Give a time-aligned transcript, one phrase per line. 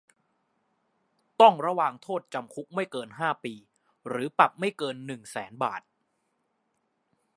[1.41, 3.53] ต้องระวางโทษจำคุกไม่เกินห้าปี
[4.07, 5.81] หรือปรับไม่เกินหนึ่งแสนบาท